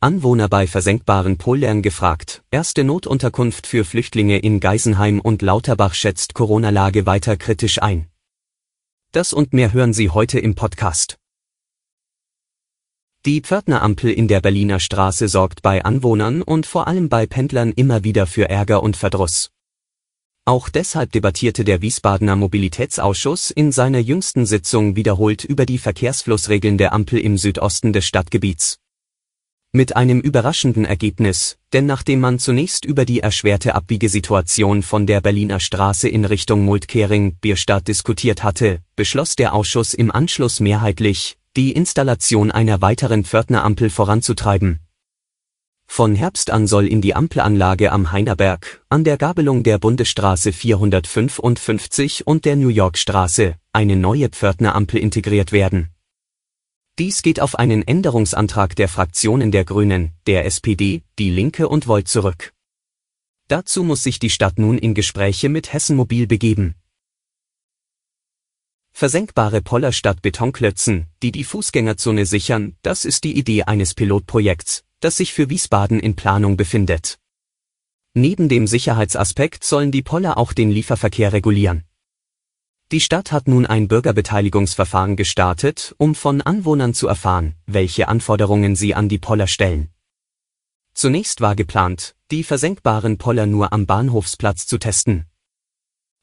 [0.00, 2.44] Anwohner bei versenkbaren Poldern gefragt.
[2.52, 8.06] Erste Notunterkunft für Flüchtlinge in Geisenheim und Lauterbach schätzt Corona-Lage weiter kritisch ein.
[9.10, 11.18] Das und mehr hören Sie heute im Podcast.
[13.26, 18.04] Die Pförtnerampel in der Berliner Straße sorgt bei Anwohnern und vor allem bei Pendlern immer
[18.04, 19.50] wieder für Ärger und Verdruss.
[20.44, 26.92] Auch deshalb debattierte der Wiesbadener Mobilitätsausschuss in seiner jüngsten Sitzung wiederholt über die Verkehrsflussregeln der
[26.92, 28.78] Ampel im Südosten des Stadtgebiets.
[29.72, 35.60] Mit einem überraschenden Ergebnis, denn nachdem man zunächst über die erschwerte Abbiegesituation von der Berliner
[35.60, 42.80] Straße in Richtung Multkering-Bierstadt diskutiert hatte, beschloss der Ausschuss im Anschluss mehrheitlich, die Installation einer
[42.80, 44.78] weiteren Pförtnerampel voranzutreiben.
[45.86, 52.26] Von Herbst an soll in die Ampelanlage am Heinerberg, an der Gabelung der Bundesstraße 455
[52.26, 55.90] und der New York Straße, eine neue Pförtnerampel integriert werden
[56.98, 62.08] dies geht auf einen Änderungsantrag der Fraktionen der Grünen, der SPD, Die Linke und Volt
[62.08, 62.52] zurück.
[63.46, 66.74] Dazu muss sich die Stadt nun in Gespräche mit Hessen Mobil begeben.
[68.92, 75.16] Versenkbare Poller statt Betonklötzen, die die Fußgängerzone sichern, das ist die Idee eines Pilotprojekts, das
[75.16, 77.18] sich für Wiesbaden in Planung befindet.
[78.14, 81.84] Neben dem Sicherheitsaspekt sollen die Poller auch den Lieferverkehr regulieren.
[82.90, 88.94] Die Stadt hat nun ein Bürgerbeteiligungsverfahren gestartet, um von Anwohnern zu erfahren, welche Anforderungen sie
[88.94, 89.90] an die Poller stellen.
[90.94, 95.26] Zunächst war geplant, die versenkbaren Poller nur am Bahnhofsplatz zu testen.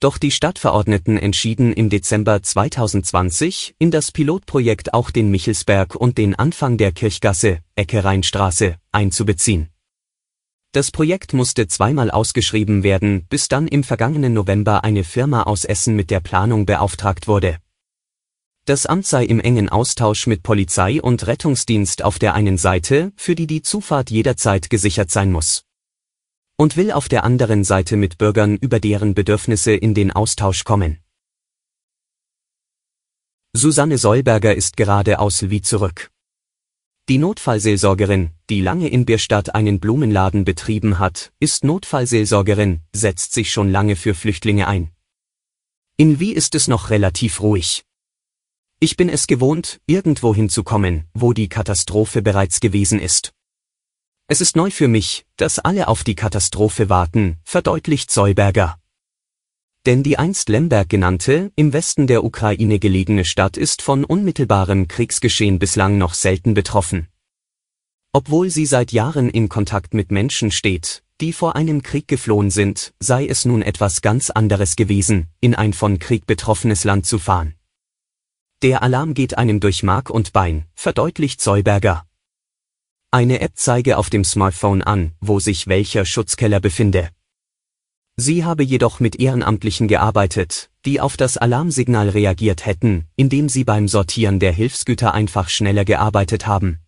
[0.00, 6.34] Doch die Stadtverordneten entschieden im Dezember 2020, in das Pilotprojekt auch den Michelsberg und den
[6.34, 9.70] Anfang der Kirchgasse, Ecke Rheinstraße, einzubeziehen
[10.72, 15.96] das Projekt musste zweimal ausgeschrieben werden, bis dann im vergangenen November eine Firma aus Essen
[15.96, 17.58] mit der Planung beauftragt wurde.
[18.66, 23.34] Das Amt sei im engen Austausch mit Polizei und Rettungsdienst auf der einen Seite, für
[23.34, 25.64] die die Zufahrt jederzeit gesichert sein muss.
[26.58, 30.98] Und will auf der anderen Seite mit Bürgern über deren Bedürfnisse in den Austausch kommen.
[33.54, 36.10] Susanne Solberger ist gerade aus Wie zurück.
[37.08, 43.70] Die Notfallseelsorgerin, die lange in Bierstadt einen Blumenladen betrieben hat, ist Notfallseelsorgerin, setzt sich schon
[43.70, 44.90] lange für Flüchtlinge ein.
[45.96, 47.86] In Wie ist es noch relativ ruhig.
[48.78, 53.32] Ich bin es gewohnt, irgendwo hinzukommen, wo die Katastrophe bereits gewesen ist.
[54.26, 58.78] Es ist neu für mich, dass alle auf die Katastrophe warten, verdeutlicht Zollberger.
[59.88, 65.58] Denn die einst Lemberg genannte, im Westen der Ukraine gelegene Stadt ist von unmittelbarem Kriegsgeschehen
[65.58, 67.08] bislang noch selten betroffen.
[68.12, 72.92] Obwohl sie seit Jahren in Kontakt mit Menschen steht, die vor einem Krieg geflohen sind,
[73.00, 77.54] sei es nun etwas ganz anderes gewesen, in ein von Krieg betroffenes Land zu fahren.
[78.60, 82.04] Der Alarm geht einem durch Mark und Bein, verdeutlicht Zollberger.
[83.10, 87.08] Eine App zeige auf dem Smartphone an, wo sich welcher Schutzkeller befinde.
[88.20, 93.86] Sie habe jedoch mit Ehrenamtlichen gearbeitet, die auf das Alarmsignal reagiert hätten, indem sie beim
[93.86, 96.80] Sortieren der Hilfsgüter einfach schneller gearbeitet haben.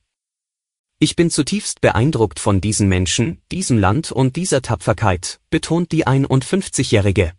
[0.99, 7.33] Ich bin zutiefst beeindruckt von diesen Menschen, diesem Land und dieser Tapferkeit, betont die 51-Jährige.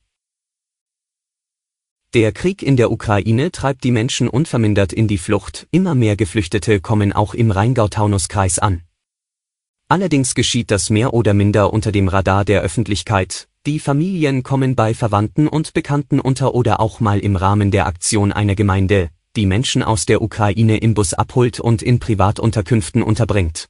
[2.13, 6.80] Der Krieg in der Ukraine treibt die Menschen unvermindert in die Flucht, immer mehr Geflüchtete
[6.80, 8.84] kommen auch im Rheingau-Taunus-Kreis an.
[9.91, 14.94] Allerdings geschieht das mehr oder minder unter dem Radar der Öffentlichkeit, die Familien kommen bei
[14.94, 19.84] Verwandten und Bekannten unter oder auch mal im Rahmen der Aktion einer Gemeinde, die Menschen
[19.84, 23.68] aus der Ukraine im Bus abholt und in Privatunterkünften unterbringt.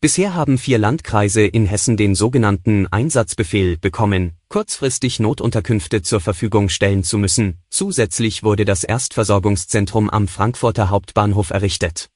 [0.00, 7.04] Bisher haben vier Landkreise in Hessen den sogenannten Einsatzbefehl bekommen, kurzfristig Notunterkünfte zur Verfügung stellen
[7.04, 7.58] zu müssen.
[7.68, 12.08] Zusätzlich wurde das Erstversorgungszentrum am Frankfurter Hauptbahnhof errichtet.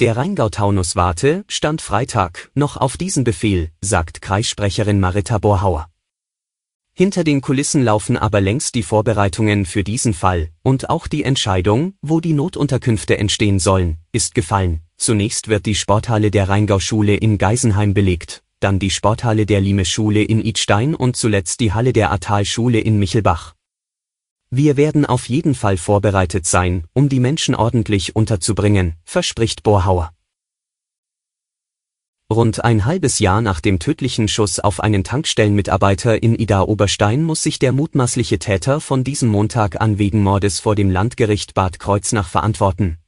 [0.00, 5.88] Der Rheingau-Taunus warte, stand Freitag, noch auf diesen Befehl, sagt Kreissprecherin Marita Borhauer.
[6.92, 11.94] Hinter den Kulissen laufen aber längst die Vorbereitungen für diesen Fall, und auch die Entscheidung,
[12.02, 14.80] wo die Notunterkünfte entstehen sollen, ist gefallen.
[14.96, 20.44] Zunächst wird die Sporthalle der Rheingau-Schule in Geisenheim belegt, dann die Sporthalle der Lime-Schule in
[20.44, 23.54] Idstein und zuletzt die Halle der Atal-Schule in Michelbach.
[24.54, 30.12] Wir werden auf jeden Fall vorbereitet sein, um die Menschen ordentlich unterzubringen, verspricht Borhauer.
[32.30, 37.60] Rund ein halbes Jahr nach dem tödlichen Schuss auf einen Tankstellenmitarbeiter in Ida-Oberstein muss sich
[37.60, 42.98] der mutmaßliche Täter von diesem Montag an wegen Mordes vor dem Landgericht Bad Kreuznach verantworten.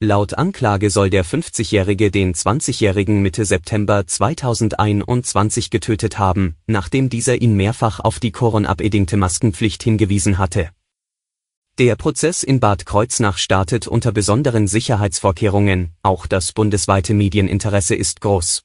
[0.00, 7.56] Laut Anklage soll der 50-Jährige den 20-Jährigen Mitte September 2021 getötet haben, nachdem dieser ihn
[7.56, 10.70] mehrfach auf die Koronabedingte Maskenpflicht hingewiesen hatte
[11.78, 18.64] der Prozess in Bad Kreuznach startet unter besonderen Sicherheitsvorkehrungen, auch das bundesweite Medieninteresse ist groß.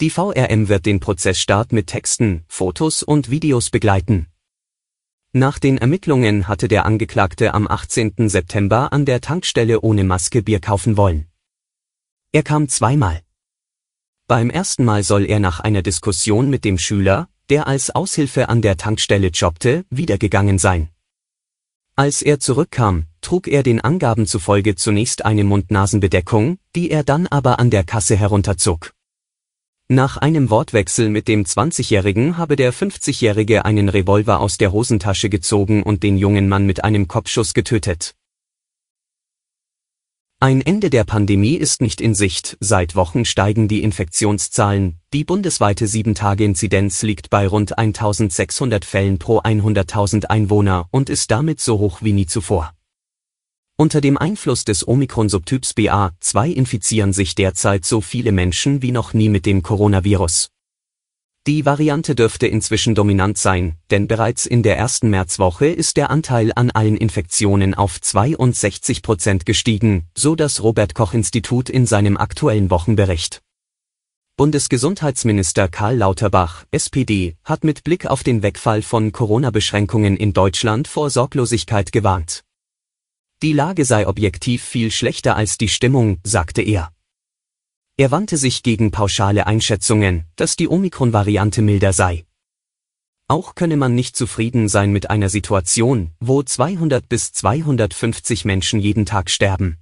[0.00, 4.26] Die VRM wird den Prozessstart mit Texten, Fotos und Videos begleiten.
[5.34, 8.30] Nach den Ermittlungen hatte der Angeklagte am 18.
[8.30, 11.26] September an der Tankstelle ohne Maske Bier kaufen wollen.
[12.32, 13.20] Er kam zweimal.
[14.26, 18.62] Beim ersten Mal soll er nach einer Diskussion mit dem Schüler, der als Aushilfe an
[18.62, 20.88] der Tankstelle jobbte, wiedergegangen sein.
[21.94, 27.58] Als er zurückkam, trug er den Angaben zufolge zunächst eine Mund-Nasen-Bedeckung, die er dann aber
[27.58, 28.94] an der Kasse herunterzog.
[29.90, 35.82] Nach einem Wortwechsel mit dem 20-Jährigen habe der 50-Jährige einen Revolver aus der Hosentasche gezogen
[35.82, 38.14] und den jungen Mann mit einem Kopfschuss getötet.
[40.40, 45.86] Ein Ende der Pandemie ist nicht in Sicht, seit Wochen steigen die Infektionszahlen, die bundesweite
[45.86, 52.12] 7-Tage-Inzidenz liegt bei rund 1600 Fällen pro 100.000 Einwohner und ist damit so hoch wie
[52.12, 52.74] nie zuvor.
[53.80, 59.28] Unter dem Einfluss des Omikron-Subtyps BA2 infizieren sich derzeit so viele Menschen wie noch nie
[59.28, 60.48] mit dem Coronavirus.
[61.46, 66.50] Die Variante dürfte inzwischen dominant sein, denn bereits in der ersten Märzwoche ist der Anteil
[66.56, 72.70] an allen Infektionen auf 62 Prozent gestiegen, so das Robert Koch Institut in seinem aktuellen
[72.70, 73.42] Wochenbericht.
[74.36, 81.10] Bundesgesundheitsminister Karl Lauterbach, SPD, hat mit Blick auf den Wegfall von Corona-Beschränkungen in Deutschland vor
[81.10, 82.42] Sorglosigkeit gewarnt.
[83.40, 86.90] Die Lage sei objektiv viel schlechter als die Stimmung, sagte er.
[87.96, 92.26] Er wandte sich gegen pauschale Einschätzungen, dass die Omikron-Variante milder sei.
[93.28, 99.06] Auch könne man nicht zufrieden sein mit einer Situation, wo 200 bis 250 Menschen jeden
[99.06, 99.78] Tag sterben.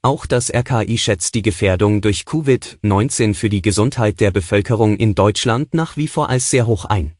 [0.00, 5.74] Auch das RKI schätzt die Gefährdung durch Covid-19 für die Gesundheit der Bevölkerung in Deutschland
[5.74, 7.16] nach wie vor als sehr hoch ein.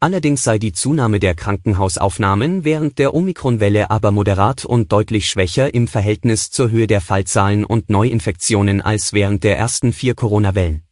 [0.00, 5.88] Allerdings sei die Zunahme der Krankenhausaufnahmen während der Omikronwelle aber moderat und deutlich schwächer im
[5.88, 10.84] Verhältnis zur Höhe der Fallzahlen und Neuinfektionen als während der ersten vier Corona-Wellen.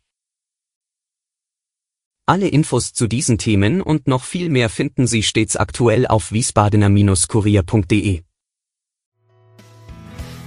[2.27, 8.23] Alle Infos zu diesen Themen und noch viel mehr finden Sie stets aktuell auf wiesbadener-kurier.de.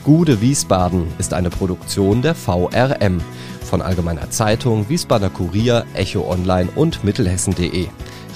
[0.04, 3.22] Gude Wiesbaden ist eine Produktion der VRM
[3.64, 7.88] von Allgemeiner Zeitung, Wiesbadener Kurier, Echo Online und Mittelhessen.de.